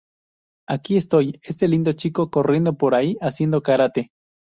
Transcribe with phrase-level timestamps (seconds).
[0.67, 4.09] Aquí estoy, este lindo chico corriendo por ahí haciendo karate.